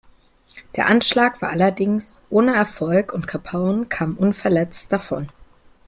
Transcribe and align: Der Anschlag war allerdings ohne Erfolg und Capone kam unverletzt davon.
Der 0.77 0.87
Anschlag 0.87 1.43
war 1.43 1.49
allerdings 1.51 2.23
ohne 2.31 2.55
Erfolg 2.55 3.13
und 3.13 3.27
Capone 3.27 3.85
kam 3.85 4.17
unverletzt 4.17 4.91
davon. 4.91 5.29